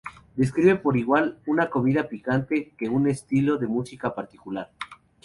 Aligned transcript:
Describe 0.35 0.77
por 0.77 0.97
igual 0.97 1.37
una 1.45 1.69
comida 1.69 2.07
picante 2.09 2.73
que 2.75 2.89
un 2.89 3.07
estilo 3.07 3.57
de 3.59 3.67
música 3.67 4.15
particular. 4.15 4.71